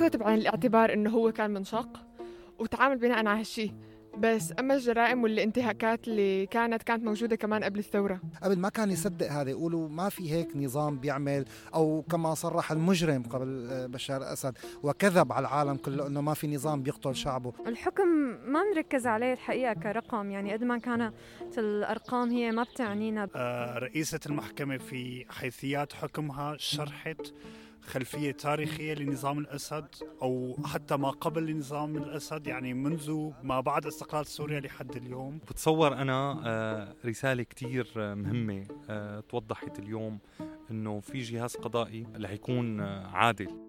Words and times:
ماخذة 0.00 0.16
بعين 0.16 0.38
الاعتبار 0.38 0.92
إنه 0.92 1.10
هو 1.10 1.32
كان 1.32 1.50
منشق 1.50 1.88
وتعامل 2.58 2.98
بناء 2.98 3.18
على 3.18 3.40
هالشي. 3.40 3.72
بس 4.18 4.52
أما 4.58 4.74
الجرائم 4.74 5.22
والانتهاكات 5.22 6.08
اللي 6.08 6.46
كانت 6.46 6.82
كانت 6.82 7.04
موجودة 7.04 7.36
كمان 7.36 7.64
قبل 7.64 7.78
الثورة. 7.78 8.20
قبل 8.42 8.58
ما 8.58 8.68
كان 8.68 8.90
يصدق 8.90 9.32
هذا 9.32 9.50
يقولوا 9.50 9.88
ما 9.88 10.08
في 10.08 10.32
هيك 10.32 10.56
نظام 10.56 10.98
بيعمل 10.98 11.44
أو 11.74 12.04
كما 12.10 12.34
صرح 12.34 12.72
المجرم 12.72 13.22
قبل 13.22 13.68
آه، 13.70 13.86
بشار 13.86 14.16
الأسد 14.16 14.58
وكذب 14.82 15.32
على 15.32 15.46
العالم 15.46 15.76
كله 15.76 16.06
إنه 16.06 16.20
ما 16.20 16.34
في 16.34 16.54
نظام 16.54 16.82
بيقتل 16.82 17.14
شعبه. 17.16 17.52
الحكم 17.66 18.08
ما 18.44 18.62
نركز 18.74 19.06
عليه 19.06 19.32
الحقيقة 19.32 19.72
كرقم 19.72 20.30
يعني 20.30 20.52
قد 20.52 20.64
ما 20.64 20.78
كانت 20.78 21.12
الأرقام 21.58 22.30
هي 22.30 22.50
ما 22.50 22.62
بتعنينا. 22.62 23.28
آه، 23.36 23.78
رئيسة 23.78 24.20
المحكمة 24.26 24.78
في 24.78 25.24
حيثيات 25.30 25.92
حكمها 25.92 26.56
شرحت 26.56 27.32
خلفية 27.82 28.30
تاريخية 28.30 28.94
لنظام 28.94 29.38
الأسد 29.38 29.86
أو 30.22 30.56
حتى 30.64 30.96
ما 30.96 31.10
قبل 31.10 31.56
نظام 31.56 31.96
الأسد 31.96 32.46
يعني 32.46 32.74
منذ 32.74 33.30
ما 33.42 33.60
بعد 33.60 33.86
استقلال 33.86 34.26
سوريا 34.26 34.60
لحد 34.60 34.96
اليوم. 34.96 35.38
بتصور 35.38 35.92
أنا 35.92 36.42
آه، 36.46 36.94
رسالة 37.04 37.42
كتير 37.42 37.92
مهمة 37.96 38.66
آه، 38.90 39.20
توضحت 39.20 39.78
اليوم 39.78 40.18
أنه 40.70 41.00
في 41.00 41.20
جهاز 41.20 41.56
قضائي 41.56 42.06
رح 42.16 42.30
يكون 42.30 42.80
آه، 42.80 43.06
عادل. 43.06 43.66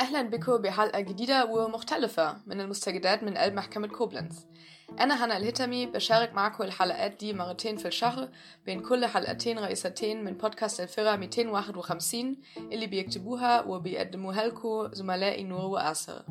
أهلا 0.00 0.22
بكم 0.22 0.56
بحلقة 0.56 1.00
جديدة 1.00 1.44
ومختلفة 1.44 2.36
من 2.46 2.60
المستجدات 2.60 3.22
من 3.22 3.36
قلب 3.36 3.54
محكمة 3.54 3.88
كوبلنز. 3.88 4.46
أنا 4.92 5.24
هنا 5.24 5.36
الهتمي 5.36 5.86
بشارك 5.86 6.34
معكم 6.34 6.64
الحلقات 6.64 7.16
دي 7.20 7.32
مرتين 7.32 7.76
في 7.76 7.88
الشهر 7.88 8.28
بين 8.66 8.80
كل 8.80 9.06
حلقتين 9.06 9.58
رئيستين 9.58 10.24
من 10.24 10.32
بودكاست 10.32 10.80
الفرقة 10.80 11.16
251 11.16 12.36
اللي 12.72 12.86
بيكتبوها 12.86 13.62
وبيقدموها 13.62 14.46
لكم 14.46 14.88
زملائي 14.92 15.44
نور 15.44 15.64
وآسر 15.64 16.22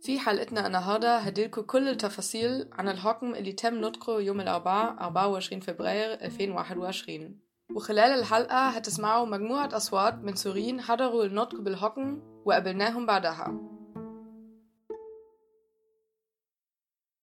في 0.00 0.18
حلقتنا 0.18 0.66
النهاردة 0.66 1.18
هديلكم 1.18 1.62
كل 1.62 1.88
التفاصيل 1.88 2.68
عن 2.72 2.88
الحكم 2.88 3.34
اللي 3.34 3.52
تم 3.52 3.80
نطقه 3.80 4.20
يوم 4.20 4.40
الأربعاء 4.40 4.96
24 5.00 5.60
فبراير 5.60 6.12
2021 6.12 7.38
وخلال 7.74 8.18
الحلقة 8.18 8.68
هتسمعوا 8.68 9.26
مجموعة 9.26 9.76
أصوات 9.76 10.14
من 10.14 10.34
سوريين 10.36 10.80
حضروا 10.80 11.24
النطق 11.24 11.60
بالحكم 11.60 12.20
وقابلناهم 12.44 13.06
بعدها. 13.06 13.71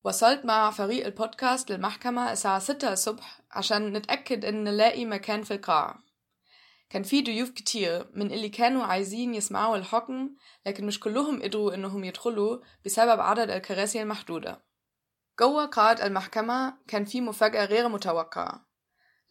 وصلت 0.03 0.45
مع 0.45 0.71
فريق 0.71 1.05
البودكاست 1.05 1.71
للمحكمة 1.71 2.31
الساعة 2.31 2.59
ستة 2.59 2.93
الصبح 2.93 3.41
عشان 3.51 3.93
نتأكد 3.93 4.45
إن 4.45 4.63
نلاقي 4.63 5.05
مكان 5.05 5.41
في 5.43 5.53
القاعة. 5.53 5.99
كان 6.89 7.03
في 7.03 7.21
ضيوف 7.21 7.49
كتير 7.49 8.11
من 8.13 8.31
اللي 8.31 8.49
كانوا 8.49 8.83
عايزين 8.83 9.35
يسمعوا 9.35 9.77
الحكم 9.77 10.29
لكن 10.65 10.85
مش 10.85 10.99
كلهم 10.99 11.41
قدروا 11.41 11.73
إنهم 11.73 12.03
يدخلوا 12.03 12.59
بسبب 12.85 13.19
عدد 13.19 13.49
الكراسي 13.49 14.01
المحدودة. 14.01 14.63
جوه 15.39 15.65
قاعة 15.65 15.97
المحكمة 16.03 16.77
كان 16.87 17.05
في 17.05 17.21
مفاجأة 17.21 17.65
غير 17.65 17.87
متوقعة. 17.89 18.65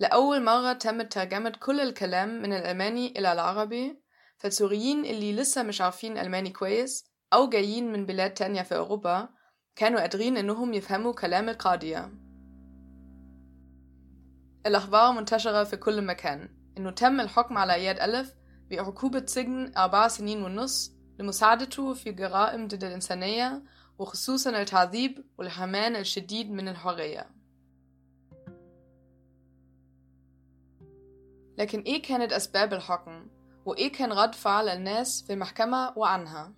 لأول 0.00 0.44
مرة 0.44 0.72
تمت 0.72 1.12
ترجمة 1.12 1.50
كل 1.50 1.80
الكلام 1.80 2.42
من 2.42 2.52
الألماني 2.52 3.18
إلى 3.18 3.32
العربي 3.32 4.02
فالسوريين 4.38 5.04
اللي 5.04 5.32
لسه 5.32 5.62
مش 5.62 5.80
عارفين 5.80 6.18
ألماني 6.18 6.50
كويس 6.50 7.04
أو 7.32 7.48
جايين 7.48 7.92
من 7.92 8.06
بلاد 8.06 8.34
تانية 8.34 8.62
في 8.62 8.76
أوروبا 8.76 9.28
كانوا 9.78 10.00
قادرين 10.00 10.36
إنهم 10.36 10.74
يفهموا 10.74 11.12
كلام 11.12 11.48
القاضية 11.48 12.12
الأخبار 14.66 15.12
منتشرة 15.12 15.64
في 15.64 15.76
كل 15.76 16.02
مكان 16.02 16.48
إنه 16.78 16.90
تم 16.90 17.20
الحكم 17.20 17.58
على 17.58 17.74
إياد 17.74 18.00
ألف 18.00 18.34
بعقوبة 18.70 19.26
سجن 19.26 19.72
أربع 19.76 20.08
سنين 20.08 20.42
ونص 20.42 20.92
لمساعدته 21.18 21.94
في 21.94 22.12
جرائم 22.12 22.68
ضد 22.68 22.84
الإنسانية 22.84 23.62
وخصوصا 23.98 24.50
التعذيب 24.50 25.24
والحرمان 25.38 25.96
الشديد 25.96 26.50
من 26.50 26.68
الحرية 26.68 27.30
لكن 31.58 31.80
إيه 31.80 32.02
كانت 32.02 32.32
أسباب 32.32 32.72
الحكم؟ 32.74 33.26
وإيه 33.64 33.92
كان 33.92 34.12
رد 34.12 34.34
فعل 34.34 34.68
الناس 34.68 35.22
في 35.26 35.32
المحكمة 35.32 35.92
وعنها؟ 35.96 36.54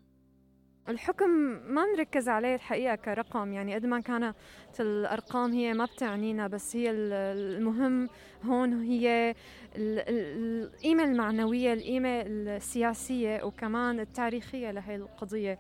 الحكم 0.91 1.31
ما 1.75 1.87
نركز 1.97 2.29
عليه 2.29 2.55
الحقيقة 2.55 2.95
كرقم 2.95 3.53
يعني 3.53 3.75
قد 3.75 3.87
ما 3.87 4.01
كانت 4.01 4.35
الأرقام 4.81 5.53
هي 5.53 5.73
ما 5.73 5.85
بتعنينا 5.85 6.47
بس 6.47 6.77
هي 6.77 6.91
المهم 6.91 8.09
هون 8.45 8.83
هي 8.83 9.35
القيمة 9.77 11.05
المعنوية 11.05 11.73
القيمة 11.73 12.09
السياسية 12.27 13.43
وكمان 13.45 14.01
التاريخية 14.01 14.71
لهي 14.71 14.97
القضية. 14.97 15.59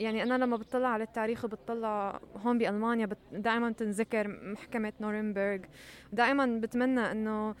يعني 0.00 0.22
أنا 0.22 0.44
لما 0.44 0.56
بطلع 0.56 0.88
على 0.88 1.04
التاريخ 1.04 1.44
وبطلع 1.44 2.20
هون 2.36 2.58
بألمانيا 2.58 3.08
دائما 3.32 3.72
تنذكر 3.72 4.28
محكمة 4.42 4.92
نورنبرغ. 5.00 5.58
دائما 6.12 6.60
بتمنى 6.62 7.00
أنه 7.00 7.54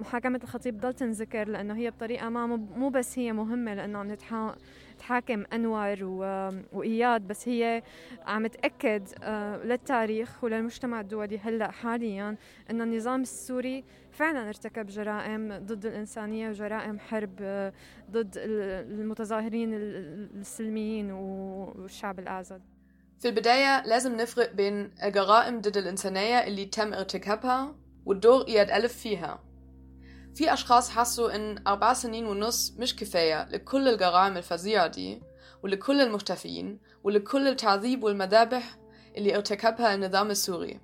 محاكمة 0.00 0.40
الخطيب 0.44 0.80
ضل 0.80 0.94
تنذكر 0.94 1.48
لأنه 1.48 1.76
هي 1.76 1.90
بطريقة 1.90 2.28
ما 2.28 2.46
مو 2.56 2.88
بس 2.88 3.18
هي 3.18 3.32
مهمة 3.32 3.74
لأنه 3.74 3.98
عم 3.98 4.54
تحاكم 4.98 5.44
أنور 5.52 6.04
وإياد 6.72 7.26
بس 7.26 7.48
هي 7.48 7.82
عم 8.26 8.46
تأكد 8.46 9.08
آه، 9.22 9.56
للتاريخ 9.56 10.44
وللمجتمع 10.44 11.00
الدولي 11.00 11.38
هلأ 11.38 11.70
حاليا 11.70 12.36
أن 12.70 12.80
النظام 12.80 13.22
السوري 13.22 13.84
فعلا 14.12 14.48
ارتكب 14.48 14.86
جرائم 14.86 15.58
ضد 15.58 15.86
الإنسانية 15.86 16.48
وجرائم 16.48 16.98
حرب 16.98 17.32
آه، 17.40 17.72
ضد 18.10 18.34
المتظاهرين 18.36 19.74
السلميين 19.74 21.12
والشعب 21.12 22.18
الأعزل 22.18 22.60
في 23.20 23.28
البداية 23.28 23.86
لازم 23.86 24.16
نفرق 24.16 24.52
بين 24.52 24.90
الجرائم 25.04 25.60
ضد 25.60 25.76
الإنسانية 25.76 26.38
اللي 26.38 26.64
تم 26.64 26.94
ارتكابها 26.94 27.74
والدور 28.06 28.48
إياد 28.48 28.70
ألف 28.70 28.92
فيها. 28.92 29.47
في 30.38 30.52
أشخاص 30.52 30.90
حسوا 30.90 31.36
إن 31.36 31.66
أربع 31.66 31.92
سنين 31.92 32.26
ونص 32.26 32.74
مش 32.78 32.96
كفاية 32.96 33.48
لكل 33.48 33.88
الجرائم 33.88 34.36
الفظيعة 34.36 34.86
دي 34.86 35.22
ولكل 35.62 36.00
المختفيين 36.00 36.78
ولكل 37.04 37.48
التعذيب 37.48 38.02
والمذابح 38.02 38.78
اللي 39.16 39.36
ارتكبها 39.36 39.94
النظام 39.94 40.30
السوري. 40.30 40.80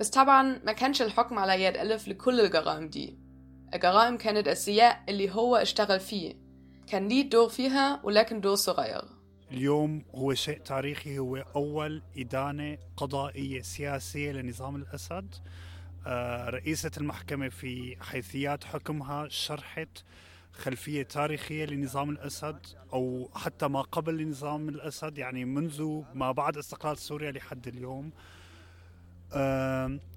بس 0.00 0.10
طبعا 0.10 0.60
ما 0.64 0.72
كانش 0.72 1.02
الحكم 1.02 1.38
على 1.38 1.64
يد 1.64 1.76
ألف 1.76 2.08
لكل 2.08 2.40
الجرائم 2.40 2.88
دي. 2.88 3.18
الجرائم 3.74 4.16
كانت 4.16 4.48
السياق 4.48 5.02
اللي 5.08 5.30
هو 5.30 5.56
اشتغل 5.56 6.00
فيه. 6.00 6.34
كان 6.86 7.08
ليه 7.08 7.30
دور 7.30 7.48
فيها 7.48 8.00
ولكن 8.04 8.40
دور 8.40 8.54
صغير. 8.54 9.02
اليوم 9.52 10.04
هو 10.14 10.34
شيء 10.34 10.58
تاريخي 10.58 11.18
هو 11.18 11.36
أول 11.36 12.02
إدانة 12.18 12.78
قضائية 12.96 13.62
سياسية 13.62 14.32
لنظام 14.32 14.76
الأسد. 14.76 15.34
رئيسة 16.48 16.90
المحكمة 16.96 17.48
في 17.48 17.96
حيثيات 18.00 18.64
حكمها 18.64 19.28
شرحت 19.28 19.88
خلفية 20.52 21.02
تاريخية 21.02 21.64
لنظام 21.64 22.10
الأسد 22.10 22.66
أو 22.92 23.30
حتى 23.34 23.68
ما 23.68 23.80
قبل 23.82 24.28
نظام 24.28 24.68
الأسد 24.68 25.18
يعني 25.18 25.44
منذ 25.44 26.02
ما 26.14 26.32
بعد 26.32 26.56
استقلال 26.56 26.98
سوريا 26.98 27.30
لحد 27.32 27.68
اليوم. 27.68 28.10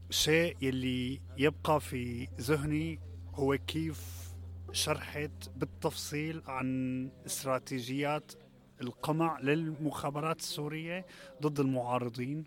شيء 0.09 0.57
يلي 0.61 1.21
يبقى 1.37 1.81
في 1.81 2.27
ذهني 2.39 2.99
هو 3.33 3.57
كيف 3.67 4.29
شرحت 4.71 5.49
بالتفصيل 5.55 6.41
عن 6.47 7.09
استراتيجيات 7.25 8.31
القمع 8.81 9.39
للمخابرات 9.39 10.39
السورية 10.39 11.05
ضد 11.41 11.59
المعارضين. 11.59 12.43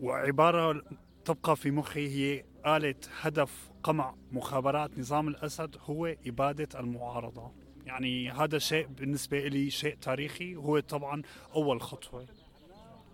وعبارة 0.00 0.82
تبقى 1.24 1.56
في 1.56 1.70
مخي 1.70 2.08
هي 2.08 2.44
قالت 2.64 3.10
هدف 3.20 3.70
قمع 3.82 4.14
مخابرات 4.32 4.98
نظام 4.98 5.28
الأسد 5.28 5.76
هو 5.80 6.06
إبادة 6.26 6.80
المعارضة. 6.80 7.52
يعني 7.86 8.30
هذا 8.30 8.58
شيء 8.58 8.86
بالنسبة 8.86 9.38
لي 9.48 9.70
شيء 9.70 9.96
تاريخي 9.96 10.56
هو 10.56 10.80
طبعا 10.80 11.22
أول 11.54 11.80
خطوة. 11.82 12.26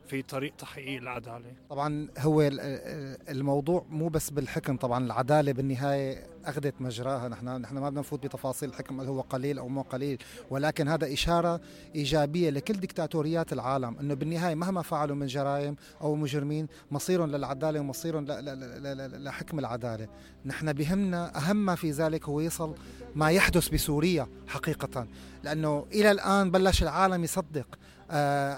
في 0.06 0.22
طريق 0.22 0.52
تحقيق 0.56 1.00
العدالة. 1.00 1.52
طبعا 1.70 2.08
هو 2.18 2.40
الموضوع 3.28 3.84
مو 3.90 4.08
بس 4.08 4.30
بالحكم 4.30 4.76
طبعا 4.76 5.04
العدالة 5.04 5.52
بالنهاية 5.52 6.26
أخذت 6.44 6.74
مجراها. 6.80 7.28
نحن 7.28 7.48
نحن 7.48 7.74
ما 7.74 7.88
بدنا 7.88 8.00
نفوت 8.00 8.26
بتفاصيل 8.26 8.68
الحكم 8.68 9.00
هل 9.00 9.06
هو 9.06 9.20
قليل 9.20 9.58
أو 9.58 9.68
مو 9.68 9.82
قليل 9.82 10.18
ولكن 10.50 10.88
هذا 10.88 11.12
إشارة 11.12 11.60
إيجابية 11.94 12.50
لكل 12.50 12.74
دكتاتوريات 12.74 13.52
العالم 13.52 13.98
إنه 13.98 14.14
بالنهاية 14.14 14.54
مهما 14.54 14.82
فعلوا 14.82 15.16
من 15.16 15.26
جرائم 15.26 15.76
أو 16.00 16.14
مجرمين 16.14 16.66
مصيرهم 16.90 17.30
للعدالة 17.30 17.80
ومصيرهم 17.80 18.26
لحكم 19.24 19.58
العدالة. 19.58 20.08
نحن 20.44 20.72
بهمنا 20.72 21.38
أهم 21.38 21.56
ما 21.56 21.74
في 21.74 21.90
ذلك 21.90 22.28
هو 22.28 22.40
يصل 22.40 22.74
ما 23.14 23.30
يحدث 23.30 23.68
بسوريا 23.68 24.26
حقيقة. 24.46 25.06
لأنه 25.44 25.86
إلى 25.92 26.10
الآن 26.10 26.50
بلش 26.50 26.82
العالم 26.82 27.24
يصدق 27.24 27.78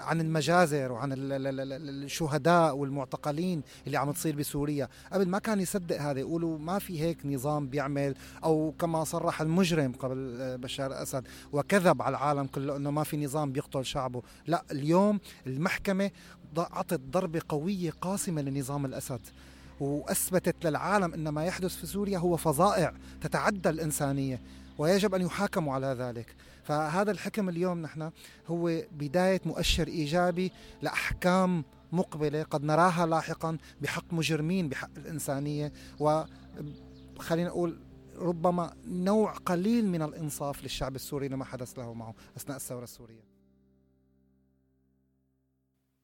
عن 0.05 0.21
المجازر 0.21 0.91
وعن 0.91 1.13
الشهداء 1.13 2.75
والمعتقلين 2.75 3.61
اللي 3.87 3.97
عم 3.97 4.11
تصير 4.11 4.35
بسوريا. 4.35 4.87
قبل 5.13 5.29
ما 5.29 5.39
كان 5.39 5.59
يصدق 5.59 6.01
هذا 6.01 6.19
يقولوا 6.19 6.57
ما 6.57 6.79
في 6.79 7.01
هيك 7.01 7.25
نظام 7.25 7.67
بيعمل 7.67 8.15
أو 8.43 8.73
كما 8.79 9.03
صرح 9.03 9.41
المجرم 9.41 9.91
قبل 9.91 10.37
آه، 10.41 10.55
بشار 10.55 10.91
الأسد 10.91 11.27
وكذب 11.51 12.01
على 12.01 12.17
العالم 12.17 12.47
كله 12.47 12.77
إنه 12.77 12.91
ما 12.91 13.03
في 13.03 13.25
نظام 13.25 13.51
بيقتل 13.51 13.85
شعبه. 13.85 14.21
لا 14.47 14.63
اليوم 14.71 15.19
المحكمة 15.47 16.11
أعطت 16.57 16.99
ضربة 16.99 17.41
قوية 17.49 17.91
قاسمة 17.91 18.41
لنظام 18.41 18.85
الأسد 18.85 19.19
وأثبتت 19.79 20.65
للعالم 20.65 21.13
إن 21.13 21.29
ما 21.29 21.45
يحدث 21.45 21.75
في 21.75 21.87
سوريا 21.87 22.17
هو 22.17 22.37
فظائع 22.37 22.93
تتعدى 23.21 23.69
الإنسانية. 23.69 24.41
ويجب 24.77 25.15
أن 25.15 25.21
يحاكموا 25.21 25.73
على 25.73 25.87
ذلك. 25.87 26.35
فهذا 26.63 27.11
الحكم 27.11 27.49
اليوم 27.49 27.81
نحن 27.81 28.11
هو 28.47 28.81
بداية 28.91 29.41
مؤشر 29.45 29.87
إيجابي 29.87 30.51
لأحكام 30.81 31.63
مقبلة 31.91 32.43
قد 32.43 32.63
نراها 32.63 33.05
لاحقا 33.05 33.57
بحق 33.81 34.13
مجرمين 34.13 34.69
بحق 34.69 34.89
الإنسانية. 34.97 35.73
و 35.99 36.23
خلينا 37.19 37.49
نقول 37.49 37.79
ربما 38.17 38.75
نوع 38.85 39.33
قليل 39.33 39.87
من 39.87 40.01
الإنصاف 40.01 40.63
للشعب 40.63 40.95
السوري 40.95 41.27
لما 41.27 41.45
حدث 41.45 41.79
له 41.79 41.93
معه 41.93 42.15
أثناء 42.37 42.57
الثورة 42.57 42.83
السورية. 42.83 43.23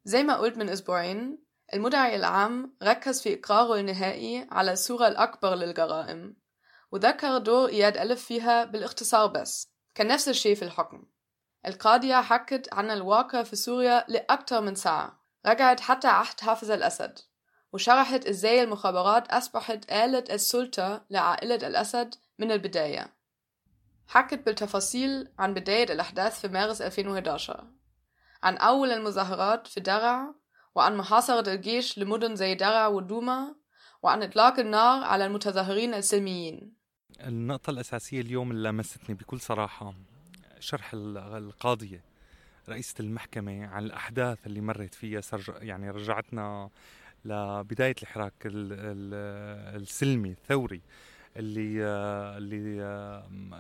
زي 0.06 0.24
ما 0.24 0.38
قلت 0.38 0.58
من 0.58 0.70
أسبوعين 0.70 1.38
المدعي 1.74 2.16
العام 2.16 2.74
ركز 2.84 3.22
في 3.22 3.34
إقراره 3.34 3.80
النهائي 3.80 4.48
على 4.52 4.72
الصورة 4.72 5.08
الأكبر 5.08 5.56
للجرائم. 5.56 6.41
وذكر 6.92 7.38
دور 7.38 7.70
إياد 7.70 7.98
ألف 7.98 8.26
فيها 8.26 8.64
بالاختصار 8.64 9.28
بس. 9.28 9.72
كان 9.96 10.08
نفس 10.08 10.30
الشيء 10.30 10.56
في 10.56 10.62
الحكم. 10.62 11.04
القاضية 11.68 12.22
حكت 12.22 12.74
عن 12.74 12.92
الواقع 12.92 13.44
في 13.44 13.56
سوريا 13.56 14.06
لأكثر 14.08 14.62
من 14.62 14.76
ساعة. 14.76 15.22
رجعت 15.46 15.80
حتى 15.80 16.08
عهد 16.08 16.40
حافظ 16.40 16.72
الأسد. 16.72 17.20
وشرحت 17.74 18.26
إزاي 18.26 18.64
المخابرات 18.64 19.28
أصبحت 19.28 19.92
آلة 19.92 20.24
السلطة 20.32 21.06
لعائلة 21.10 21.56
الأسد 21.68 22.16
من 22.40 22.52
البداية. 22.52 23.14
حكت 24.08 24.46
بالتفاصيل 24.46 25.34
عن 25.40 25.54
بداية 25.54 25.94
الأحداث 25.94 26.40
في 26.40 26.48
مارس 26.48 26.82
2011 26.82 27.68
عن 28.44 28.58
أول 28.58 28.92
المظاهرات 28.92 29.68
في 29.68 29.80
درع 29.80 30.34
وعن 30.76 30.98
محاصرة 30.98 31.54
الجيش 31.54 32.00
لمدن 32.00 32.36
زي 32.36 32.56
درع 32.56 32.88
ودوما 32.88 33.56
وعن 34.04 34.24
إطلاق 34.24 34.60
النار 34.60 35.04
على 35.04 35.26
المتظاهرين 35.26 35.94
السلميين. 35.94 36.81
النقطة 37.20 37.70
الأساسية 37.70 38.22
اليوم 38.22 38.52
اللي 38.52 38.70
لمستني 38.70 39.16
بكل 39.16 39.40
صراحة 39.40 39.94
شرح 40.60 40.92
القاضية 40.94 42.04
رئيسة 42.70 42.96
المحكمة 43.00 43.66
عن 43.68 43.84
الأحداث 43.84 44.48
اللي 44.48 44.62
مرت 44.62 44.94
فيها 44.94 45.22
يعني 45.48 45.90
رجعتنا 45.90 46.70
لبداية 47.26 47.96
الحراك 48.02 48.34
السلمي 48.46 50.30
الثوري 50.30 50.82
اللي 51.38 51.84
اللي 52.38 52.84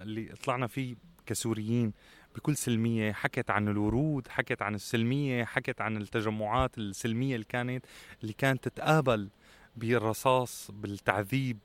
اللي 0.01 0.36
طلعنا 0.44 0.68
فيه 0.68 0.95
كسوريين 1.25 1.94
بكل 2.36 2.57
سلمية 2.57 3.12
حكت 3.12 3.50
عن 3.50 3.68
الورود 3.68 4.27
حكت 4.27 4.62
عن 4.62 4.75
السلمية 4.75 5.44
حكت 5.44 5.81
عن 5.81 5.97
التجمعات 5.97 6.77
السلمية 6.77 7.36
اللي 7.36 7.45
كانت 7.50 7.86
اللي 8.21 8.33
كانت 8.33 8.63
تتقابل 8.68 9.30
بالرصاص 9.75 10.71
بالتعذيب 10.71 11.59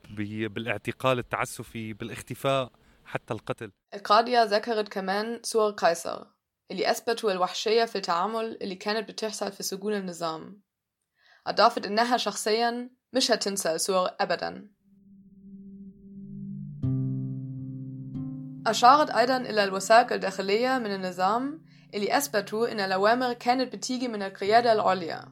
بالاعتقال 0.55 1.19
التعسفي 1.19 1.93
بالاختفاء 1.93 2.73
حتى 3.05 3.35
القتل. 3.35 3.73
القاضية 3.94 4.43
ذكرت 4.44 4.88
كمان 4.88 5.41
صور 5.43 5.70
قيصر 5.70 6.25
اللي 6.70 6.91
أثبتوا 6.91 7.32
الوحشية 7.32 7.85
في 7.85 7.97
التعامل 7.97 8.58
اللي 8.62 8.75
كانت 8.75 9.08
بتحصل 9.08 9.53
في 9.53 9.62
سجون 9.62 9.94
النظام. 9.94 10.62
أضافت 11.47 11.87
إنها 11.87 12.17
شخصيا 12.17 12.91
مش 13.12 13.31
هتنسى 13.31 13.75
الصور 13.75 14.08
أبدا. 14.20 14.70
أشارت 18.67 19.11
أيضا 19.11 19.37
إلى 19.37 19.64
الوثائق 19.64 20.12
الداخلية 20.12 20.79
من 20.79 20.94
النظام 20.94 21.64
اللي 21.94 22.17
أثبتوا 22.17 22.73
إن 22.73 22.81
الأوامر 22.81 23.32
كانت 23.32 23.76
بتيجي 23.76 24.08
من 24.08 24.23
القيادة 24.23 24.73
العليا. 24.73 25.25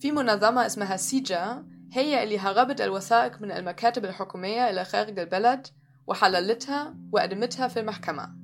في 0.00 0.12
منظمة 0.12 0.66
اسمها 0.66 0.96
سيجا 0.96 1.64
هي 1.94 2.22
اللي 2.22 2.38
هربت 2.38 2.80
الوثائق 2.80 3.42
من 3.42 3.50
المكاتب 3.50 4.04
الحكومية 4.04 4.70
إلى 4.70 4.84
خارج 4.84 5.18
البلد 5.18 5.66
وحللتها 6.06 6.94
وقدمتها 7.12 7.68
في 7.68 7.80
المحكمة. 7.80 8.34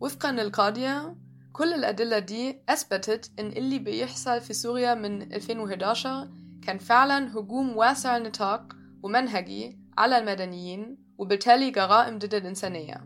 وفقا 0.00 0.32
للقاضية 0.32 1.16
كل 1.52 1.72
الأدلة 1.72 2.18
دي 2.18 2.62
أثبتت 2.68 3.30
إن 3.38 3.46
اللي 3.46 3.78
بيحصل 3.78 4.40
في 4.40 4.52
سوريا 4.54 4.94
من 4.94 5.32
2011 5.32 6.28
كان 6.66 6.78
فعلا 6.78 7.38
هجوم 7.38 7.76
واسع 7.76 8.16
النطاق 8.16 8.72
ومنهجي 9.02 9.78
على 9.98 10.18
المدنيين 10.18 10.98
وبالتالي 11.18 11.70
جرائم 11.70 12.18
ضد 12.18 12.34
الإنسانية. 12.34 13.04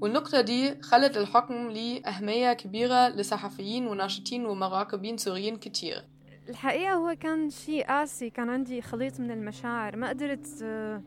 والنقطة 0.00 0.40
دي 0.40 0.82
خلت 0.82 1.16
الحكم 1.16 1.68
ليه 1.68 2.06
أهمية 2.06 2.52
كبيرة 2.52 3.08
لصحفيين 3.08 3.86
وناشطين 3.86 4.46
ومراقبين 4.46 5.16
سوريين 5.16 5.56
كتير. 5.56 6.15
الحقيقة 6.48 6.92
هو 6.92 7.16
كان 7.20 7.50
شيء 7.50 7.86
قاسي 7.86 8.30
كان 8.30 8.50
عندي 8.50 8.82
خليط 8.82 9.20
من 9.20 9.30
المشاعر. 9.30 9.96
ما 9.96 10.08
قدرت 10.08 10.48
آه، 10.62 11.02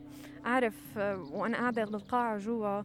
أعرف 0.46 0.98
آه، 0.98 1.22
وأنا 1.32 1.58
قاعدة 1.58 1.84
بالقاعة 1.84 2.38
جوا 2.38 2.82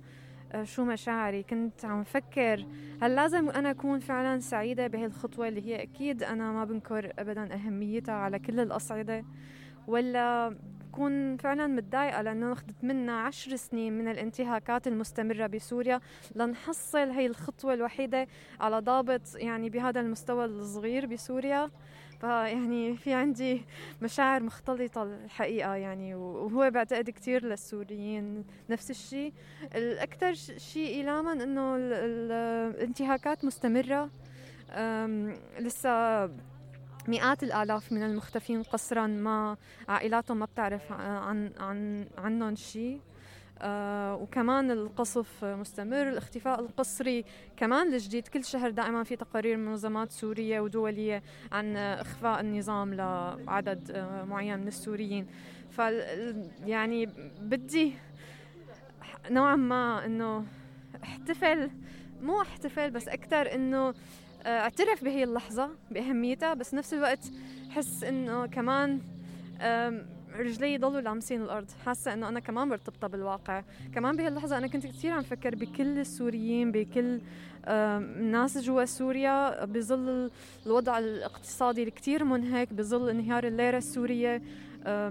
آه، 0.51 0.63
شو 0.63 0.85
مشاعري. 0.85 1.43
كنت 1.43 1.85
عم 1.85 2.03
فكر 2.03 2.65
هل 3.01 3.15
لازم 3.15 3.49
أنا 3.49 3.71
أكون 3.71 3.99
فعلا 3.99 4.39
سعيدة 4.39 4.87
بهالخطوة 4.87 5.47
اللي 5.47 5.61
هي 5.61 5.83
أكيد 5.83 6.23
أنا 6.23 6.51
ما 6.51 6.65
بنكر 6.65 7.13
أبدا 7.19 7.53
أهميتها 7.53 8.15
على 8.15 8.39
كل 8.39 8.59
الأصعدة 8.59 9.25
ولا 9.87 10.55
بكون 10.95 11.37
فعلا 11.37 11.67
متضايقة 11.67 12.21
لأنه 12.21 12.51
أخذت 12.51 12.83
منا 12.83 13.21
عشر 13.21 13.55
سنين 13.55 13.97
من 13.97 14.07
الانتهاكات 14.07 14.87
المستمرة 14.87 15.47
بسوريا 15.47 15.99
لنحصل 16.35 17.09
هي 17.09 17.25
الخطوة 17.25 17.73
الوحيدة 17.73 18.27
على 18.59 18.79
ضابط 18.79 19.21
يعني 19.35 19.69
بهذا 19.69 20.01
المستوى 20.01 20.45
الصغير 20.45 21.05
بسوريا. 21.05 21.71
فيعني 22.25 22.97
في 22.97 23.13
عندي 23.13 23.61
مشاعر 24.01 24.43
مختلطة 24.43 25.03
الحقيقة 25.03 25.75
يعني 25.75 26.15
وهو 26.15 26.69
بعتقد 26.69 27.09
كتير 27.09 27.45
للسوريين 27.45 28.45
نفس 28.69 28.89
الشيء 28.91 29.33
الأكثر 29.75 30.33
شيء 30.57 30.87
إيلاما 30.87 31.33
إنه 31.33 31.75
الانتهاكات 31.77 33.45
مستمرة. 33.45 34.09
لسه 35.59 36.25
مئات 37.07 37.43
الآلاف 37.43 37.91
من 37.91 38.03
المختفين 38.03 38.63
قسرا 38.63 39.07
ما 39.07 39.57
عائلاتهم 39.89 40.39
ما 40.39 40.45
بتعرف 40.45 40.91
عن 40.91 41.51
عن 41.59 42.07
عنهم 42.17 42.55
شيء 42.55 43.01
وكمان 44.21 44.71
القصف 44.71 45.45
مستمر. 45.45 46.09
الاختفاء 46.09 46.59
القسري 46.59 47.25
كمان 47.57 47.93
الجديد 47.93 48.27
كل 48.27 48.45
شهر 48.45 48.69
دائما 48.69 49.03
في 49.03 49.15
تقارير 49.15 49.57
منظمات 49.57 50.11
سورية 50.11 50.59
ودولية 50.59 51.23
عن 51.51 51.77
إخفاء 51.77 52.39
النظام 52.39 52.93
لعدد 52.93 53.91
آه 53.91 54.23
معين 54.23 54.59
من 54.59 54.67
السوريين. 54.67 55.27
ف 55.69 55.79
يعني 56.65 57.05
بدي 57.41 57.93
نوعا 59.29 59.55
ما 59.55 60.05
إنه 60.05 60.45
احتفل 61.03 61.71
مو 62.21 62.41
احتفل 62.41 62.91
بس 62.91 63.07
أكثر 63.07 63.55
إنه 63.55 63.93
آه، 64.43 64.59
اعترف 64.59 65.03
بهي 65.03 65.23
اللحظة 65.23 65.69
بأهميتها. 65.91 66.53
بس 66.53 66.73
نفس 66.73 66.93
الوقت 66.93 67.31
حس 67.69 68.03
إنه 68.03 68.45
كمان 68.45 69.01
رجلي 70.39 70.73
يضلوا 70.73 71.01
لامسين 71.01 71.41
الأرض. 71.41 71.67
حاسة 71.85 72.13
إنه 72.13 72.29
أنا 72.29 72.39
كمان 72.39 72.67
مرتبطة 72.67 73.07
بالواقع. 73.07 73.63
كمان 73.95 74.15
بهاللحظة 74.15 74.57
أنا 74.57 74.67
كنت 74.67 74.87
كثير 74.87 75.11
عم 75.11 75.23
فكر 75.23 75.55
بكل 75.55 75.99
السوريين 75.99 76.71
بكل 76.71 77.21
الناس 77.67 78.57
جوا 78.57 78.85
سوريا. 78.85 79.65
بظل 79.65 80.31
الوضع 80.65 80.99
الاقتصادي 80.99 81.83
الكثير 81.83 82.23
منهك 82.23 82.73
بظل 82.73 83.09
انهيار 83.09 83.47
الليرة 83.47 83.77
السورية. 83.77 84.41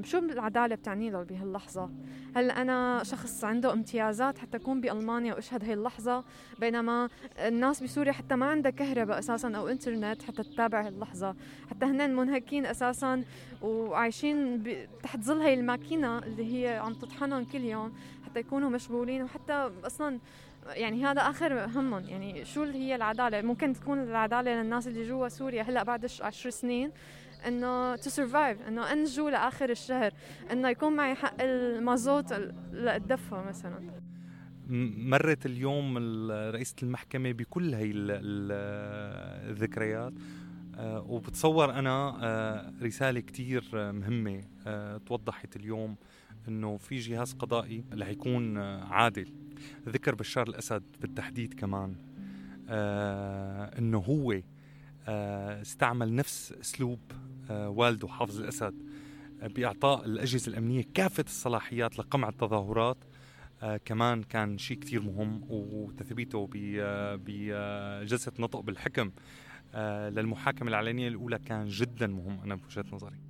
شو 0.02 0.18
العدالة 0.18 0.74
بتعني 0.74 1.10
له 1.10 1.22
بهاللحظة؟ 1.22 1.90
هل 2.36 2.50
أنا 2.50 3.02
شخص 3.04 3.44
عنده 3.44 3.72
امتيازات 3.72 4.38
حتى 4.38 4.56
أكون 4.56 4.80
بألمانيا 4.80 5.34
وأشهد 5.34 5.64
هاي 5.64 5.72
اللحظة 5.72 6.24
بينما 6.58 7.08
الناس 7.38 7.82
بسوريا 7.82 8.12
حتى 8.12 8.36
ما 8.36 8.46
عندها 8.46 8.70
كهرباء 8.70 9.18
أساسا 9.18 9.56
أو 9.56 9.68
إنترنت 9.68 10.22
حتى 10.22 10.42
تتابع 10.42 10.88
اللحظة 10.88 11.34
حتى 11.70 11.86
هن 11.86 12.16
منهكين 12.16 12.66
أساسا 12.66 13.24
وعايشين 13.62 14.62
تحت 15.02 15.20
ظل 15.20 15.40
هاي 15.40 15.54
الماكينة 15.54 16.18
اللي 16.18 16.54
هي 16.54 16.76
عم 16.76 16.94
تطحنهم 16.94 17.44
كل 17.44 17.60
يوم 17.60 17.92
حتى 18.26 18.40
يكونوا 18.40 18.70
مشغولين 18.70 19.22
وحتى 19.22 19.70
أصلا 19.86 20.18
يعني 20.68 21.04
هذا 21.04 21.20
آخر 21.20 21.64
همهم. 21.64 22.04
يعني 22.04 22.44
شو 22.44 22.62
اللي 22.62 22.78
هي 22.78 22.94
العدالة؟ 22.94 23.42
ممكن 23.42 23.72
تكون 23.72 24.02
العدالة 24.02 24.62
للناس 24.62 24.86
اللي 24.86 25.08
جوا 25.08 25.28
سوريا 25.28 25.62
هلأ 25.62 25.82
بعد 25.82 26.10
عشر 26.20 26.50
سنين. 26.50 26.90
إنه 27.46 27.96
to 27.96 28.10
survive 28.10 28.62
إنه 28.62 28.92
أنجو 28.92 29.28
لآخر 29.28 29.70
الشهر 29.70 30.12
إنه 30.52 30.68
يكون 30.68 30.92
معي 30.92 31.14
حق 31.14 31.36
المازوت 31.40 32.32
للدفا 32.72 33.42
مثلا. 33.42 33.90
مرت 34.96 35.46
اليوم 35.46 35.98
رئيسة 36.30 36.74
المحكمة 36.82 37.32
بكل 37.32 37.74
هي 37.74 37.92
الذكريات. 39.50 40.12
وبتصور 40.80 41.72
أنا 41.72 42.72
رسالة 42.82 43.20
كتير 43.20 43.64
مهمة 43.72 44.44
توضحت 45.06 45.56
اليوم 45.56 45.96
أنه 46.48 46.76
في 46.76 46.96
جهاز 46.96 47.32
قضائي 47.32 47.84
رح 47.92 48.08
يكون 48.08 48.58
عادل. 48.58 49.32
ذكر 49.88 50.14
بشار 50.14 50.48
الأسد 50.48 50.82
بالتحديد 51.00 51.54
كمان. 51.54 51.96
أنه 53.78 53.98
هو 53.98 54.40
استعمل 55.08 56.14
نفس 56.14 56.52
أسلوب 56.52 57.00
والده 57.50 58.08
حافظ 58.08 58.40
الأسد 58.40 58.74
بإعطاء 59.42 60.04
الأجهزة 60.04 60.48
الأمنية 60.48 60.84
كافة 60.94 61.24
الصلاحيات 61.26 61.98
لقمع 61.98 62.28
التظاهرات 62.28 62.96
آه 63.62 63.76
كمان 63.76 64.22
كان 64.22 64.58
شيء 64.58 64.78
كثير 64.78 65.02
مهم 65.02 65.44
وتثبيته 65.50 66.48
بجلسه 67.16 68.32
نطق 68.38 68.60
بالحكم 68.60 69.10
آه 69.74 70.08
للمحاكمة 70.10 70.68
العلنية 70.68 71.08
الأولى 71.08 71.38
كان 71.38 71.68
جدا 71.68 72.06
مهم 72.06 72.40
أنا 72.44 72.54
بوجهة 72.54 72.84
نظري. 72.92 73.20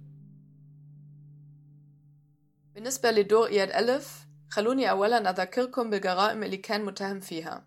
بالنسبة 2.74 3.10
لدور 3.10 3.46
إياد 3.46 3.70
ألف 3.70 4.26
خلوني 4.48 4.90
اولا 4.90 5.30
اذكركم 5.30 5.90
بالجرائم 5.90 6.42
اللي 6.42 6.56
كان 6.56 6.84
متهم 6.84 7.20
فيها. 7.20 7.64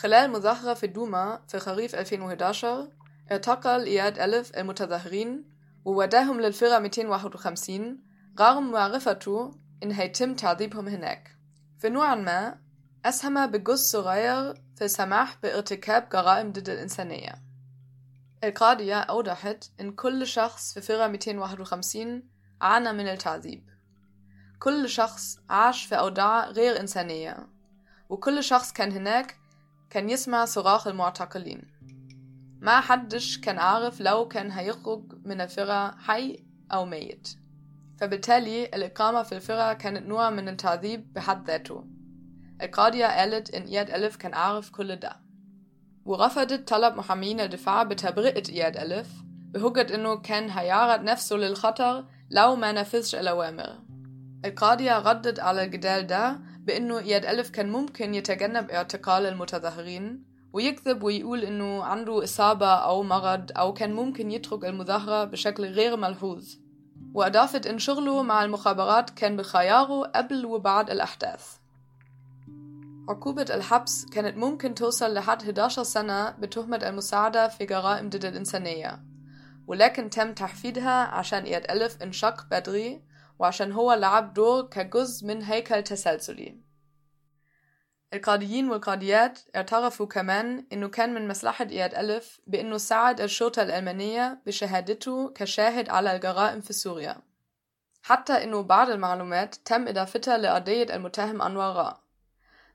خلال 0.00 0.30
مظاهرة 0.30 0.74
في 0.74 0.86
الدوما 0.86 1.40
في 1.48 1.58
خريف 1.58 1.94
2011 1.94 2.88
اعتقل 3.32 3.84
إياد 3.84 4.18
ألف 4.18 4.56
المتظاهرين 4.56 5.44
ووداهم 5.84 6.40
للفرقة 6.40 6.78
251 6.78 7.98
رغم 8.40 8.70
معرفته 8.70 9.50
إن 9.82 9.92
هيتم 9.92 10.34
تعذيبهم 10.34 10.88
هناك. 10.88 11.36
في 11.78 11.88
نوع 11.88 12.14
ما 12.14 12.58
أسهم 13.04 13.46
بجزء 13.46 13.92
صغير 13.92 14.54
في 14.76 14.84
السماح 14.84 15.38
بارتكاب 15.42 16.08
جرائم 16.08 16.52
ضد 16.52 16.68
الإنسانية. 16.68 17.42
القاضية 18.44 19.00
أوضحت 19.00 19.64
إن 19.80 19.92
كل 19.92 20.26
شخص 20.26 20.74
في 20.74 20.80
فرقة 20.80 21.08
251 21.08 22.22
عانى 22.60 22.92
من 22.92 23.08
التعذيب. 23.08 23.70
كل 24.58 24.88
شخص 24.88 25.38
عاش 25.50 25.86
في 25.86 25.98
أوضاع 25.98 26.46
غير 26.50 26.80
إنسانية 26.80 27.48
وكل 28.08 28.44
شخص 28.44 28.72
كان 28.72 28.92
هناك 28.92 29.39
كان 29.90 30.10
يسمع 30.10 30.44
صراخ 30.44 30.86
المعتقلين. 30.86 31.62
ما 32.60 32.80
حدش 32.80 33.38
كان 33.38 33.58
عارف 33.58 34.00
لو 34.00 34.28
كان 34.28 34.50
هيخرج 34.50 35.02
من 35.24 35.40
الفرقة 35.40 35.96
حي 35.98 36.44
أو 36.72 36.84
ميت. 36.86 37.28
فبالتالي 38.00 38.64
الإقامة 38.64 39.22
في 39.22 39.34
الفرقة 39.34 39.72
كانت 39.72 40.06
نوع 40.06 40.30
من 40.30 40.48
التعذيب 40.48 41.12
بحد 41.12 41.46
ذاته. 41.46 41.84
القاضية 42.62 43.06
قالت 43.06 43.54
إن 43.54 43.62
إياد 43.62 43.90
ألف 43.90 44.16
كان 44.16 44.34
عارف 44.34 44.70
كل 44.70 44.96
ده. 44.96 45.16
ورفضت 46.04 46.68
طلب 46.68 46.96
محامين 46.96 47.40
الدفاع 47.40 47.82
بتبرئة 47.82 48.42
إياد 48.48 48.76
ألف 48.76 49.08
بهجة 49.50 49.94
إنه 49.94 50.16
كان 50.16 50.50
هيعرض 50.50 51.00
نفسه 51.02 51.36
للخطر 51.36 52.04
لو 52.30 52.56
ما 52.56 52.72
نفذش 52.72 53.14
الأوامر. 53.14 53.78
القاضية 54.44 54.98
ردت 54.98 55.40
على 55.40 55.64
الجدال 55.64 56.06
ده 56.06 56.49
بإنه 56.70 56.98
إياد 56.98 57.26
ألف 57.26 57.50
كان 57.50 57.68
ممكن 57.68 58.14
يتجنب 58.14 58.70
اعتقال 58.70 59.26
المتظاهرين 59.26 60.24
ويكذب 60.52 61.02
ويقول 61.02 61.44
إنه 61.44 61.84
عنده 61.84 62.24
إصابة 62.24 62.66
أو 62.66 63.02
مرض 63.02 63.50
أو 63.56 63.72
كان 63.72 63.92
ممكن 63.92 64.30
يترك 64.30 64.64
المظاهرة 64.64 65.24
بشكل 65.24 65.64
غير 65.64 65.96
ملحوظ. 65.96 66.54
وأضافت 67.14 67.66
إن 67.66 67.78
شغله 67.78 68.22
مع 68.22 68.44
المخابرات 68.44 69.10
كان 69.10 69.36
بخياره 69.36 70.02
قبل 70.02 70.46
وبعد 70.46 70.90
الأحداث. 70.90 71.56
عقوبة 73.08 73.46
الحبس 73.50 74.04
كانت 74.04 74.36
ممكن 74.36 74.74
توصل 74.74 75.14
لحد 75.14 75.42
11 75.42 75.82
سنة 75.82 76.30
بتهمة 76.30 76.80
المساعدة 76.88 77.48
في 77.48 77.66
جرائم 77.66 78.08
ضد 78.08 78.24
الإنسانية 78.24 79.02
ولكن 79.66 80.10
تم 80.10 80.32
تحفيدها 80.34 81.04
عشان 81.04 81.46
يتألف 81.46 82.02
انشق 82.02 82.46
بدري 82.50 83.02
وعشان 83.40 83.72
هو 83.72 83.92
لعب 83.92 84.34
دور 84.34 84.62
كجزء 84.62 85.26
من 85.26 85.42
هيكل 85.42 85.82
تسلسلي. 85.82 86.60
القاضيين 88.14 88.70
والقاضيات 88.70 89.38
اعترفوا 89.56 90.06
كمان 90.06 90.66
إنه 90.72 90.88
كان 90.88 91.14
من 91.14 91.28
مصلحة 91.28 91.66
إياد 91.70 91.94
ألف 91.94 92.40
بإنه 92.46 92.76
ساعد 92.76 93.20
الشرطة 93.20 93.62
الألمانية 93.62 94.42
بشهادته 94.46 95.32
كشاهد 95.34 95.88
على 95.88 96.16
الجرائم 96.16 96.60
في 96.60 96.72
سوريا. 96.72 97.16
حتى 98.02 98.32
إنه 98.32 98.62
بعض 98.62 98.90
المعلومات 98.90 99.54
تم 99.54 99.88
إضافتها 99.88 100.38
لقضية 100.38 100.94
المتهم 100.94 101.42
أنور 101.42 101.94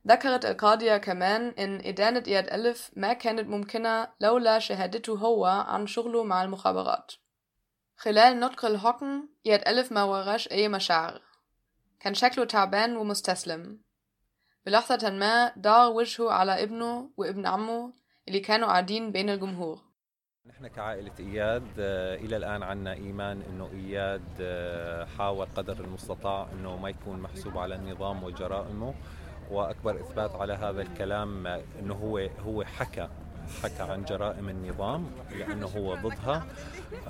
ذكرت 0.07 0.45
القاضية 0.45 0.97
كمان 0.97 1.47
إن 1.59 1.81
إدانة 1.85 2.23
إياد 2.27 2.53
ألف 2.53 2.91
ما 2.95 3.13
كانت 3.13 3.47
ممكنة 3.47 4.07
لولا 4.21 4.59
شهادته 4.59 5.13
هو 5.13 5.45
عن 5.45 5.87
شغله 5.87 6.23
مع 6.23 6.43
المخابرات. 6.43 7.11
خلال 7.97 8.39
نطق 8.39 8.65
الحكم 8.65 9.29
إياد 9.45 9.67
ألف 9.67 9.91
ما 9.91 10.03
وراش 10.03 10.51
أي 10.51 10.67
مشاعر. 10.67 11.21
كان 11.99 12.13
شكله 12.13 12.45
تعبان 12.45 12.97
ومستسلم. 12.97 13.79
بلحظة 14.65 15.09
ما 15.09 15.53
دار 15.55 15.91
وجهه 15.91 16.31
على 16.31 16.63
ابنه 16.63 17.09
وابن 17.17 17.45
عمه 17.45 17.93
اللي 18.27 18.39
كانوا 18.39 18.67
قاعدين 18.67 19.11
بين 19.11 19.29
الجمهور. 19.29 19.81
نحن 20.45 20.67
كعائلة 20.67 21.11
إياد 21.19 21.67
آه، 21.79 22.15
إلى 22.15 22.37
الآن 22.37 22.63
عنا 22.63 22.93
إيمان 22.93 23.41
أنه 23.41 23.69
إياد 23.73 24.37
آه، 24.41 25.05
حاول 25.05 25.47
قدر 25.55 25.79
المستطاع 25.79 26.47
أنه 26.53 26.77
ما 26.77 26.89
يكون 26.89 27.19
محسوب 27.19 27.57
على 27.57 27.75
النظام 27.75 28.23
وجرائمه. 28.23 28.95
وأكبر 29.51 29.99
إثبات 30.01 30.35
على 30.35 30.53
هذا 30.53 30.81
الكلام 30.81 31.47
أنه 31.47 31.93
هو 31.93 32.17
هو 32.17 32.63
حكى. 32.63 33.09
حكى 33.63 33.83
عن 33.83 34.03
جرائم 34.03 34.49
النظام 34.49 35.05
لأنه 35.39 35.67
هو 35.67 35.95
ضدها. 35.95 36.45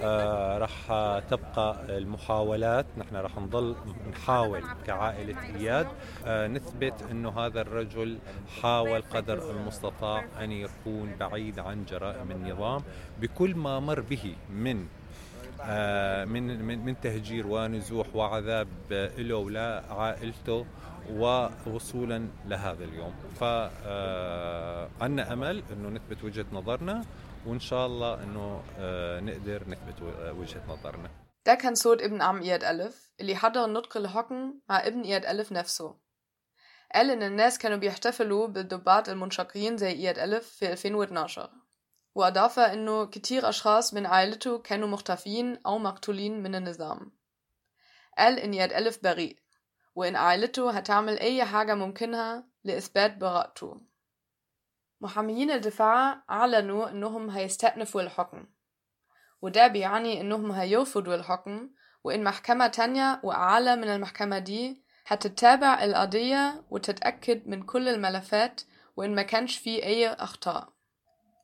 آه 0.01 0.57
راح 0.57 0.87
تبقى 1.29 1.97
المحاولات 1.97 2.85
نحن 2.97 3.15
راح 3.15 3.37
نضل 3.37 3.75
نحاول 4.11 4.61
كعائلة 4.87 5.55
إياد 5.55 5.87
آه 6.25 6.47
نثبت 6.47 6.93
أنه 7.11 7.39
هذا 7.39 7.61
الرجل 7.61 8.17
حاول 8.61 9.01
قدر 9.01 9.51
المستطاع 9.51 10.25
أن 10.41 10.51
يكون 10.51 11.15
بعيد 11.19 11.59
عن 11.59 11.85
جرائم 11.85 12.31
النظام. 12.31 12.81
بكل 13.21 13.55
ما 13.55 13.79
مر 13.79 13.99
به 13.99 14.35
من 14.49 14.85
آه 15.61 16.25
من 16.25 16.61
من 16.61 16.79
من 16.85 16.95
تهجير 17.01 17.47
ونزوح 17.47 18.07
وعذاب 18.15 18.67
له 19.17 19.35
ولا 19.35 19.83
عائلته 19.89 20.65
ووصولا 21.11 22.27
لهذا 22.45 22.83
اليوم. 22.83 23.13
فعندنا 23.39 25.33
أمل 25.33 25.63
إنه 25.71 25.89
نثبت 25.89 26.23
وجهة 26.23 26.45
نظرنا 26.51 27.05
وإن 27.45 27.59
شاء 27.59 27.85
الله 27.87 28.23
إنه 28.23 28.63
آه، 28.79 29.19
نقدر 29.19 29.69
نثبت 29.69 30.01
وجهة 30.37 30.61
نظرنا. 30.67 31.09
ده 31.45 31.55
كان 31.55 31.75
صوت 31.75 32.01
ابن 32.01 32.21
عم 32.21 32.41
إياد 32.41 32.63
ألف 32.63 33.11
اللي 33.19 33.35
حضر 33.35 33.65
النطق 33.65 33.97
الحكم 33.97 34.53
مع 34.69 34.87
ابن 34.87 35.01
إياد 35.01 35.25
ألف 35.25 35.51
نفسه 35.51 35.95
قال 36.93 37.11
إن 37.11 37.23
الناس 37.23 37.57
كانوا 37.57 37.77
بيحتفلوا 37.77 38.47
بالضباط 38.47 39.09
المنشقين 39.09 39.77
زي 39.77 39.91
إياد 39.91 40.19
ألف 40.19 40.47
في 40.47 40.71
2012 40.71 41.49
وأضاف 42.15 42.59
إنه 42.59 43.05
كتير 43.05 43.49
أشخاص 43.49 43.93
من 43.93 44.05
عائلته 44.05 44.59
كانوا 44.59 44.87
مختفين 44.87 45.59
أو 45.65 45.77
مقتولين 45.77 46.43
من 46.43 46.55
النظام 46.55 47.11
قال 48.17 48.39
إن 48.39 48.53
إياد 48.53 48.73
ألف 48.73 49.03
بريء 49.03 49.37
وإن 49.95 50.15
عائلته 50.15 50.71
هتعمل 50.71 51.19
أي 51.19 51.45
حاجة 51.45 51.75
ممكنها 51.75 52.47
لإثبات 52.63 53.17
براءته. 53.17 53.81
محاميين 55.01 55.51
الدفاع 55.51 56.23
أعلنوا 56.29 56.89
إنهم 56.89 57.29
هيستأنفوا 57.29 58.01
الحكم 58.01 58.45
وده 59.41 59.67
بيعني 59.67 60.21
إنهم 60.21 60.51
هيرفضوا 60.51 61.15
الحكم 61.15 61.69
وإن 62.03 62.23
محكمة 62.23 62.67
تانية 62.67 63.19
وأعلى 63.23 63.75
من 63.75 63.83
المحكمة 63.83 64.39
دي 64.39 64.83
هتتابع 65.07 65.83
القضية 65.83 66.63
وتتأكد 66.69 67.47
من 67.47 67.63
كل 67.63 67.89
الملفات 67.89 68.61
وإن 68.97 69.15
ما 69.15 69.21
كانش 69.21 69.57
فيه 69.57 69.83
أي 69.83 70.07
أخطاء. 70.07 70.69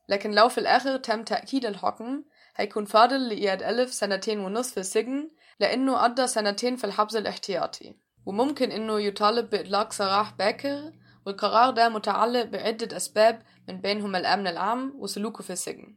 لكن 0.08 0.30
لو 0.30 0.48
في 0.48 0.58
الآخر 0.58 0.96
تم 0.96 1.24
تأكيد 1.24 1.66
الحكم 1.66 2.24
هيكون 2.56 2.84
فاضل 2.84 3.28
لإياد 3.28 3.62
ألف 3.62 3.92
سنتين 3.92 4.40
ونصف 4.40 4.72
في 4.74 4.80
السجن 4.80 5.30
لأنه 5.60 5.96
قضى 5.96 6.26
سنتين 6.26 6.76
في 6.76 6.84
الحبس 6.84 7.16
الاحتياطي. 7.16 8.01
وممكن 8.26 8.70
إنه 8.70 9.00
يطالب 9.00 9.50
بإطلاق 9.50 9.92
سراح 9.92 10.34
باكر 10.34 10.92
والقرار 11.26 11.70
ده 11.70 11.88
متعلق 11.88 12.44
بعدة 12.44 12.96
أسباب 12.96 13.42
من 13.68 13.80
بينهم 13.80 14.16
الأمن 14.16 14.46
العام 14.46 14.92
وسلوكه 14.96 15.42
في 15.44 15.50
السجن. 15.52 15.96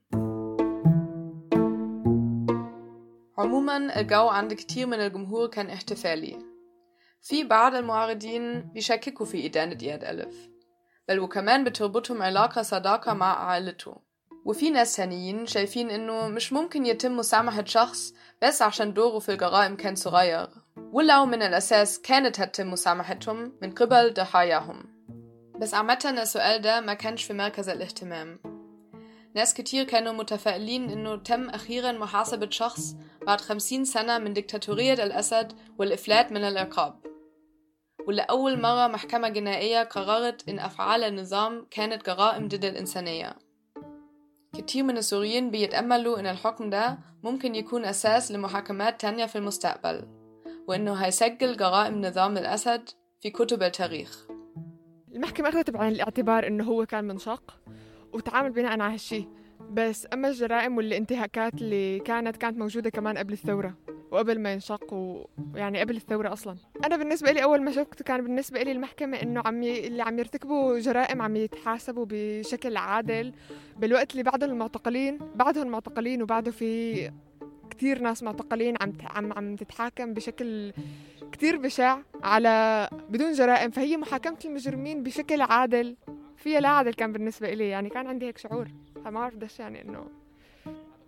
عموما 3.37 3.99
الجو 3.99 4.27
عند 4.27 4.53
كتير 4.53 4.87
من 4.87 4.99
الجمهور 4.99 5.47
كان 5.47 5.69
احتفالي. 5.69 6.39
في 7.21 7.43
بعض 7.43 7.75
المعارضين 7.75 8.61
بيشككوا 8.61 9.25
في 9.25 9.45
إدانة 9.45 9.77
إياد 9.81 10.03
ألف. 10.03 10.49
بل 11.07 11.19
وكمان 11.19 11.63
بتربطهم 11.63 12.21
علاقة 12.21 12.61
صداقة 12.61 13.13
مع 13.13 13.45
عائلته. 13.45 14.04
وفي 14.45 14.69
ناس 14.69 14.95
تانيين 14.95 15.45
شايفين 15.45 15.89
إنه 15.89 16.27
مش 16.27 16.53
ممكن 16.53 16.85
يتم 16.85 17.17
مسامحة 17.17 17.65
شخص 17.65 18.13
بس 18.41 18.61
عشان 18.61 18.93
دوره 18.93 19.19
في 19.19 19.31
الجرائم 19.31 19.75
كان 19.75 19.95
صغير. 19.95 20.47
ولو 20.77 21.25
من 21.25 21.41
الأساس 21.41 22.01
كانت 22.01 22.39
هتتم 22.39 22.71
مسامحتهم 22.71 23.53
من 23.61 23.71
قبل 23.71 24.13
ضحاياهم. 24.13 24.85
بس 25.59 25.73
عامة 25.73 26.15
السؤال 26.21 26.61
ده 26.61 26.81
ما 26.81 26.93
كانش 26.93 27.23
في 27.23 27.33
مركز 27.33 27.69
الاهتمام. 27.69 28.39
ناس 29.35 29.53
كتير 29.53 29.83
كانوا 29.83 30.13
متفائلين 30.13 30.89
إنه 30.89 31.15
تم 31.15 31.49
أخيرا 31.49 31.91
محاسبة 31.91 32.49
شخص 32.49 32.95
بعد 33.27 33.41
خمسين 33.41 33.85
سنة 33.85 34.17
من 34.17 34.33
ديكتاتورية 34.33 34.93
الأسد 34.93 35.53
والإفلات 35.79 36.31
من 36.31 36.43
العقاب. 36.43 36.99
ولأول 38.07 38.61
مرة 38.61 38.87
محكمة 38.87 39.29
جنائية 39.29 39.83
قررت 39.83 40.49
إن 40.49 40.59
أفعال 40.59 41.03
النظام 41.03 41.67
كانت 41.71 42.05
جرائم 42.05 42.47
ضد 42.47 42.65
الإنسانية. 42.65 43.44
كتير 44.57 44.83
من 44.83 44.97
السوريين 44.97 45.51
بيتأملوا 45.51 46.19
إن 46.19 46.27
الحكم 46.27 46.69
ده 46.69 46.97
ممكن 47.23 47.55
يكون 47.55 47.85
أساس 47.85 48.31
لمحاكمات 48.31 49.01
تانية 49.01 49.25
في 49.25 49.35
المستقبل 49.37 50.07
وإنه 50.67 50.93
هيسجل 50.93 51.57
جرائم 51.57 52.01
نظام 52.01 52.37
الأسد 52.37 52.89
في 53.21 53.29
كتب 53.29 53.63
التاريخ. 53.63 54.27
المحكمة 55.15 55.49
أخذت 55.49 55.69
بعين 55.69 55.93
الاعتبار 55.93 56.47
إنه 56.47 56.63
هو 56.63 56.85
كان 56.85 57.03
منشق 57.05 57.59
وتعامل 58.13 58.51
بناء 58.51 58.71
على 58.71 58.93
هالشي 58.93 59.27
بس 59.71 60.07
أما 60.13 60.27
الجرائم 60.27 60.77
والانتهاكات 60.77 61.53
اللي 61.53 61.99
كانت 61.99 62.37
كانت 62.37 62.57
موجودة 62.57 62.89
كمان 62.89 63.17
قبل 63.17 63.33
الثورة. 63.33 63.77
وقبل 64.11 64.39
ما 64.39 64.53
ينشق 64.53 64.93
ويعني 65.53 65.79
قبل 65.79 65.95
الثورة 65.95 66.33
أصلا. 66.33 66.55
أنا 66.85 66.97
بالنسبة 66.97 67.31
لي 67.31 67.43
أول 67.43 67.61
ما 67.61 67.71
شفت 67.71 68.03
كان 68.03 68.23
بالنسبة 68.23 68.63
لي 68.63 68.71
المحكمة 68.71 69.21
إنه 69.21 69.41
عم 69.45 69.63
ي... 69.63 69.87
اللي 69.87 70.03
عم 70.03 70.19
يرتكبوا 70.19 70.79
جرائم 70.79 71.21
عم 71.21 71.35
يتحاسبوا 71.35 72.05
بشكل 72.09 72.77
عادل. 72.77 73.33
بالوقت 73.77 74.11
اللي 74.11 74.23
بعدهم 74.23 74.49
المعتقلين 74.49 75.19
بعدهم 75.35 75.67
معتقلين 75.67 76.21
وبعده 76.21 76.51
في 76.51 77.11
كتير 77.69 77.99
ناس 77.99 78.23
معتقلين 78.23 78.75
عم 78.81 78.93
عم 79.03 79.33
عم 79.33 79.55
تتحاكم 79.55 80.13
بشكل 80.13 80.73
كتير 81.31 81.57
بشع 81.57 81.99
على 82.23 82.87
بدون 83.09 83.31
جرائم. 83.31 83.71
فهي 83.71 83.97
محاكمة 83.97 84.37
المجرمين 84.45 85.03
بشكل 85.03 85.41
عادل. 85.41 85.95
فيها 86.37 86.59
لا 86.59 86.69
عادل 86.69 86.93
كان 86.93 87.11
بالنسبة 87.11 87.53
إلي 87.53 87.69
يعني 87.69 87.89
كان 87.89 88.07
عندي 88.07 88.25
هيك 88.25 88.37
شعور. 88.37 88.67
ما 89.05 89.19
أعرف 89.19 89.35
دش 89.35 89.59
يعني 89.59 89.81
إنه 89.81 90.05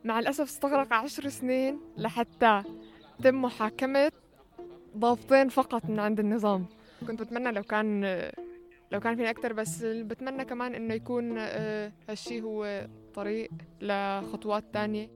مع 0.04 0.20
الأسف 0.20 0.44
استغرق 0.44 0.94
عشر 0.94 1.30
سنين 1.30 1.80
لحتى 1.98 2.64
تم 3.24 3.42
محاكمة 3.42 4.12
ضابطين 4.98 5.50
فقط 5.50 5.86
من 5.86 6.00
عند 6.00 6.20
النظام. 6.20 6.66
كنت 7.08 7.22
بتمنى 7.22 7.52
لو 7.52 7.64
كان 7.64 8.04
لو 8.92 9.00
كان 9.00 9.16
في 9.16 9.30
أكتر 9.30 9.54
بس 9.54 9.82
بتمنى 9.84 10.46
كمان 10.46 10.76
إنه 10.76 10.94
يكون 10.94 11.36
آه، 11.38 11.92
هالشي 12.10 12.42
هو 12.42 12.88
طريق 13.14 13.50
لخطوات 13.82 14.64
تانية. 14.74 15.10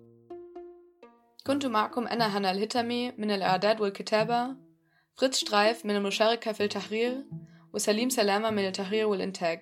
كنت 1.47 1.65
معكم 1.65 2.07
أنا 2.07 2.37
هنا 2.37 2.51
الهتمي 2.51 3.11
من 3.11 3.31
الإعداد 3.31 3.81
والكتابة 3.81 4.55
فريد 5.15 5.33
شترايف 5.33 5.85
من 5.85 5.95
المشاركة 5.95 6.51
في 6.51 6.63
التحرير 6.63 7.25
وسليم 7.73 8.09
سلامة 8.09 8.49
من 8.49 8.67
التحرير 8.67 9.07
والإنتاج. 9.07 9.59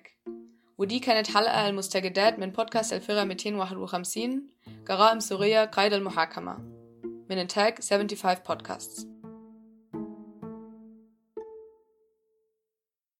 ودي 0.78 0.98
كانت 0.98 1.26
حلقة 1.30 1.68
المستجدات 1.68 2.38
من 2.38 2.50
بودكاست 2.50 2.92
الفرقة 2.92 3.24
251 3.24 4.42
جرائم 4.88 5.20
سورية 5.20 5.64
قيد 5.64 5.92
المحاكمة. 5.92 6.79
من 7.30 7.38
إنتاج 7.38 7.80
75 7.80 8.38
بودكاست 8.48 9.19